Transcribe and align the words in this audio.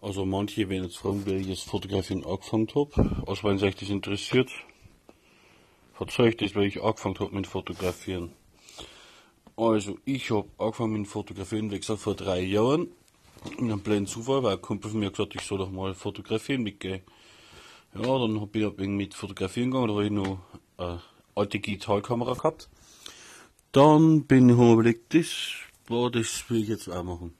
Also 0.00 0.24
manche 0.24 0.68
werden 0.68 0.84
jetzt 0.84 0.98
fragen, 0.98 1.24
das 1.48 1.62
Fotografieren 1.62 2.24
angefangen 2.24 2.68
habe. 2.74 3.24
Also 3.26 3.42
wenn 3.44 3.62
euch 3.62 3.74
das 3.74 3.88
interessiert, 3.90 4.50
verzeihe 5.92 6.28
ich 6.28 6.36
das, 6.36 6.54
weil 6.54 6.66
ich 6.66 6.80
angefangen 6.82 7.18
habe 7.18 7.34
mit 7.34 7.48
Fotografieren. 7.48 8.30
Also 9.56 9.98
ich 10.04 10.30
habe 10.30 10.48
angefangen 10.58 11.00
mit 11.00 11.08
Fotografieren, 11.08 11.72
wie 11.72 11.80
gesagt, 11.80 12.00
vor 12.00 12.14
drei 12.14 12.40
Jahren. 12.40 12.88
In 13.58 13.70
einem 13.72 13.80
blöden 13.80 14.06
Zufall, 14.06 14.42
weil 14.42 14.56
ein 14.56 14.62
Kumpel 14.62 14.90
von 14.90 15.00
mir 15.00 15.10
gesagt 15.10 15.34
ich 15.34 15.42
soll 15.42 15.58
doch 15.58 15.70
mal 15.70 15.94
fotografieren 15.94 16.62
mitgehen. 16.62 17.02
Ja, 17.94 18.02
dann 18.02 18.40
hab 18.40 18.54
ich 18.54 18.78
wenig 18.78 18.96
mit 18.96 19.14
fotografieren 19.14 19.70
gegangen, 19.70 19.88
da 19.88 19.94
habe 19.94 20.04
ich 20.04 20.10
noch 20.10 20.38
eine 20.76 21.02
alte 21.34 21.58
Digitalkamera 21.58 22.34
gehabt. 22.34 22.68
Dann 23.72 24.24
bin 24.24 24.48
ich 24.48 24.56
überlegt, 24.56 25.14
das, 25.14 25.54
boah, 25.86 26.10
das 26.10 26.48
will 26.50 26.62
ich 26.62 26.68
jetzt 26.68 26.88
auch 26.88 27.02
machen. 27.02 27.37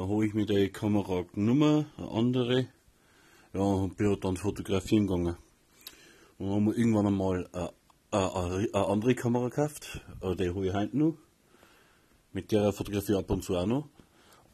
Da 0.00 0.08
habe 0.08 0.24
ich 0.24 0.32
mir 0.32 0.46
die 0.46 0.70
Kamera 0.70 1.26
genommen, 1.34 1.84
eine 1.98 2.08
andere. 2.08 2.66
Ja, 3.52 3.60
und 3.60 3.98
bin 3.98 4.08
halt 4.08 4.24
dann 4.24 4.38
fotografieren 4.38 5.06
gegangen. 5.06 5.36
Und 6.38 6.46
dann 6.46 6.54
haben 6.54 6.66
wir 6.68 6.78
irgendwann 6.78 7.06
einmal 7.08 7.46
eine, 7.52 7.70
eine, 8.10 8.68
eine 8.72 8.86
andere 8.86 9.14
Kamera 9.14 9.50
gekauft, 9.50 10.00
äh, 10.22 10.34
die 10.36 10.48
habe 10.48 10.66
ich 10.66 10.72
heute 10.72 10.96
noch. 10.96 11.16
Mit 12.32 12.50
der 12.50 12.72
fotografiere 12.72 13.18
ich 13.18 13.24
ab 13.26 13.30
und 13.30 13.44
zu 13.44 13.58
auch 13.58 13.66
noch. 13.66 13.88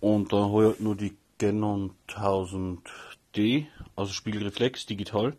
Und 0.00 0.32
dann 0.32 0.50
habe 0.50 0.62
ich 0.62 0.68
halt 0.70 0.80
nur 0.80 0.96
die 0.96 1.16
Canon 1.38 1.92
1000D, 2.08 3.66
also 3.94 4.12
Spiegelreflex, 4.12 4.86
digital. 4.86 5.36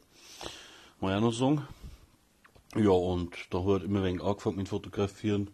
Ich 1.02 1.03
auch 1.05 1.19
noch 1.19 1.33
sagen. 1.33 1.67
Ja, 2.77 2.91
und 2.91 3.35
da 3.49 3.58
habe 3.58 3.67
ich 3.67 3.73
halt 3.73 3.83
immer 3.83 4.03
wenig 4.05 4.23
angefangen 4.23 4.55
mit 4.55 4.69
Fotografieren. 4.69 5.49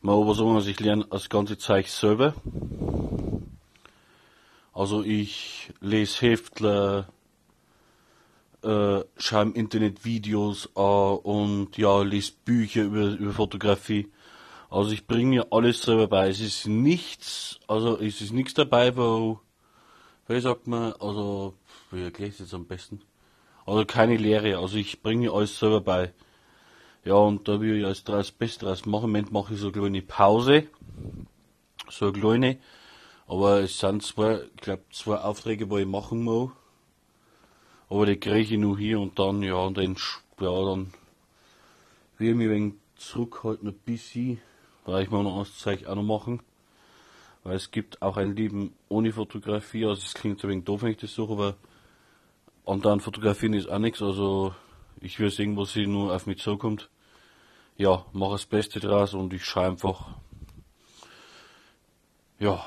Man 0.00 0.14
aber 0.14 0.36
sagen, 0.36 0.54
also 0.54 0.70
ich 0.70 0.78
lerne 0.78 1.06
das 1.10 1.28
ganze 1.28 1.58
Zeug 1.58 1.88
selber. 1.88 2.34
Also 4.78 5.02
ich 5.02 5.72
lese 5.80 6.20
Heftler, 6.20 7.08
äh, 8.62 9.00
schaue 9.16 9.42
im 9.42 9.54
Internet 9.54 10.04
Videos 10.04 10.68
an 10.76 11.16
und 11.16 11.76
ja, 11.76 12.00
lese 12.02 12.34
Bücher 12.44 12.84
über, 12.84 13.08
über 13.08 13.32
Fotografie. 13.32 14.08
Also 14.70 14.92
ich 14.92 15.08
bringe 15.08 15.30
mir 15.30 15.46
alles 15.50 15.82
selber 15.82 16.06
bei. 16.06 16.28
Es 16.28 16.40
ist 16.40 16.68
nichts, 16.68 17.58
also 17.66 17.98
es 17.98 18.20
ist 18.20 18.32
nichts 18.32 18.54
dabei, 18.54 18.96
wo, 18.96 19.40
wie 20.28 20.40
sagt 20.40 20.68
man, 20.68 20.92
also, 21.00 21.54
wie 21.90 22.04
erkläre 22.04 22.28
ich 22.28 22.34
es 22.34 22.42
jetzt 22.42 22.54
am 22.54 22.66
besten? 22.66 23.00
Also 23.66 23.84
keine 23.84 24.16
Lehre, 24.16 24.58
also 24.58 24.76
ich 24.76 25.02
bringe 25.02 25.22
mir 25.22 25.32
alles 25.32 25.58
selber 25.58 25.80
bei. 25.80 26.12
Ja, 27.04 27.14
und 27.14 27.48
da 27.48 27.60
will 27.60 27.80
ich 27.80 27.84
als 27.84 28.04
das 28.04 28.30
Beste 28.30 28.66
draus 28.66 28.86
machen. 28.86 29.06
Im 29.06 29.10
Moment 29.10 29.32
mache 29.32 29.54
ich 29.54 29.58
so 29.58 29.72
eine 29.72 29.80
kleine 29.80 30.02
Pause. 30.02 30.68
So 31.90 32.06
eine 32.06 32.20
kleine. 32.20 32.58
Aber 33.28 33.60
es 33.60 33.78
sind 33.78 34.02
zwei, 34.02 34.40
ich 34.56 34.62
glaube, 34.62 34.82
zwei 34.90 35.16
Aufträge, 35.16 35.68
wo 35.68 35.76
ich 35.76 35.86
machen 35.86 36.22
muss. 36.22 36.50
Aber 37.90 38.06
die 38.06 38.18
kriege 38.18 38.54
ich 38.54 38.58
nur 38.58 38.78
hier 38.78 38.98
und 39.00 39.18
dann, 39.18 39.42
ja, 39.42 39.54
und 39.54 39.76
dann, 39.76 39.96
ja, 40.40 40.64
dann 40.64 40.92
will 42.16 42.30
ich 42.30 42.34
mich 42.34 42.48
wenig 42.48 42.74
zurückhalten, 42.96 43.68
ein 43.68 43.74
bisschen, 43.74 44.40
weil 44.86 45.04
ich 45.04 45.10
mal 45.10 45.22
noch 45.22 45.38
das 45.40 45.58
Zeug 45.58 45.86
auch 45.86 45.94
noch 45.94 46.02
machen. 46.02 46.40
Weil 47.44 47.56
es 47.56 47.70
gibt 47.70 48.00
auch 48.00 48.16
ein 48.16 48.34
Leben 48.34 48.74
ohne 48.88 49.12
Fotografie, 49.12 49.84
also 49.84 50.02
es 50.04 50.14
klingt 50.14 50.42
ein 50.42 50.50
wenig 50.50 50.64
doof, 50.64 50.82
wenn 50.82 50.92
ich 50.92 50.96
das 50.96 51.12
suche, 51.12 51.32
aber 51.32 51.56
an 52.64 52.80
dann 52.80 53.00
fotografieren 53.00 53.54
ist 53.54 53.68
auch 53.68 53.78
nichts, 53.78 54.02
also 54.02 54.54
ich 55.00 55.18
will 55.18 55.30
sehen, 55.30 55.56
was 55.56 55.72
hier 55.72 55.86
nur 55.86 56.14
auf 56.14 56.26
mich 56.26 56.38
zukommt. 56.38 56.88
Ja, 57.76 58.04
mache 58.12 58.32
das 58.32 58.46
Beste 58.46 58.80
draus 58.80 59.14
und 59.14 59.32
ich 59.32 59.44
schaue 59.44 59.66
einfach. 59.66 60.08
Ja, 62.40 62.64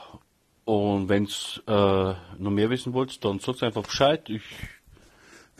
und 0.66 1.10
wenn's 1.10 1.62
äh, 1.68 1.72
noch 1.72 2.52
mehr 2.52 2.70
wissen 2.70 2.94
wollt, 2.94 3.24
dann 3.24 3.40
sagt 3.40 3.64
einfach 3.64 3.84
Bescheid. 3.84 4.30
Ich 4.30 4.44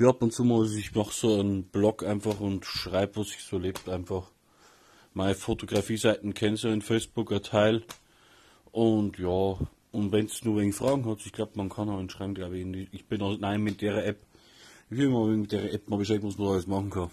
wie 0.02 0.08
ab 0.08 0.24
und 0.24 0.34
zu 0.34 0.44
mal, 0.44 0.66
ich 0.66 0.96
mache 0.96 1.14
so 1.14 1.40
einen 1.40 1.66
Blog 1.66 2.04
einfach 2.04 2.40
und 2.40 2.66
schreibe, 2.66 3.18
was 3.18 3.30
ich 3.36 3.44
so 3.44 3.60
lebt 3.60 3.88
einfach. 3.88 4.32
Meine 5.14 5.36
Fotografie-Seiten 5.36 6.34
kennst 6.34 6.64
du 6.64 6.70
in 6.70 6.82
Facebook 6.82 7.32
ein 7.32 7.44
Teil. 7.44 7.84
Und 8.72 9.20
ja, 9.20 9.58
und 9.92 10.12
wenn 10.12 10.26
es 10.26 10.44
nur 10.44 10.60
wegen 10.60 10.74
Fragen 10.74 11.06
hat, 11.06 11.20
ich 11.24 11.34
glaube, 11.34 11.52
man 11.56 11.70
kann 11.70 11.88
auch 11.88 12.00
einen 12.00 12.10
schreiben, 12.10 12.34
glaube 12.34 12.58
ich. 12.58 12.88
Ich 12.94 13.06
bin 13.06 13.22
auch 13.22 13.38
nein 13.38 13.62
mit 13.62 13.82
der 13.82 14.04
App. 14.08 14.26
Ich 14.90 14.98
will 14.98 15.10
mal 15.10 15.28
mit 15.28 15.52
der 15.52 15.72
App 15.72 15.88
mal 15.88 15.98
Bescheid, 15.98 16.24
was 16.24 16.38
man 16.38 16.48
alles 16.48 16.66
machen 16.66 16.90
kann. 16.90 17.12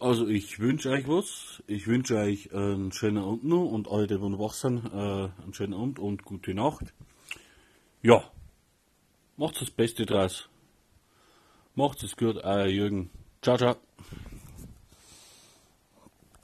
Also 0.00 0.28
ich 0.28 0.60
wünsche 0.60 0.90
euch 0.90 1.08
was. 1.08 1.62
Ich 1.66 1.88
wünsche 1.88 2.16
euch 2.16 2.54
einen 2.54 2.92
schönen 2.92 3.18
Abend 3.18 3.44
noch 3.44 3.64
und 3.64 3.88
alle, 3.88 4.06
die 4.06 4.20
wach 4.20 4.52
sind, 4.52 4.84
äh, 4.86 4.96
einen 5.42 5.54
schönen 5.54 5.74
Abend 5.74 5.98
und 5.98 6.24
gute 6.24 6.54
Nacht. 6.54 6.92
Ja, 8.02 8.22
macht 9.36 9.60
das 9.60 9.70
Beste 9.70 10.06
draus. 10.06 10.48
Macht 11.74 12.02
es 12.04 12.16
gut, 12.16 12.36
euer 12.36 12.66
Jürgen. 12.66 13.10
Ciao, 13.42 13.56
ciao. 13.56 13.76